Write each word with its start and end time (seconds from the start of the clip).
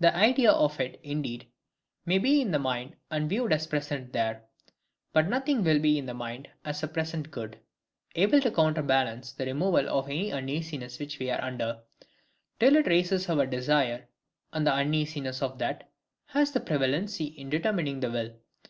The 0.00 0.16
idea 0.16 0.50
of 0.50 0.80
it 0.80 0.98
indeed 1.02 1.46
may 2.06 2.16
be 2.16 2.40
in 2.40 2.52
the 2.52 2.58
mind 2.58 2.96
and 3.10 3.28
viewed 3.28 3.52
as 3.52 3.66
present 3.66 4.14
there; 4.14 4.44
but 5.12 5.28
nothing 5.28 5.62
will 5.62 5.78
be 5.78 5.98
in 5.98 6.06
the 6.06 6.14
mind 6.14 6.48
as 6.64 6.82
a 6.82 6.88
present 6.88 7.30
good, 7.30 7.58
able 8.14 8.40
to 8.40 8.50
counterbalance 8.50 9.32
the 9.32 9.44
removal 9.44 9.86
of 9.90 10.08
any 10.08 10.32
uneasiness 10.32 10.98
which 10.98 11.18
we 11.18 11.28
are 11.28 11.44
under, 11.44 11.80
till 12.58 12.76
it 12.76 12.86
raises 12.86 13.28
our 13.28 13.44
desire; 13.44 14.08
and 14.54 14.66
the 14.66 14.72
uneasiness 14.72 15.42
of 15.42 15.58
that 15.58 15.90
has 16.28 16.50
the 16.52 16.60
prevalency 16.60 17.26
in 17.26 17.50
determining 17.50 18.00
the 18.00 18.10
will. 18.10 18.32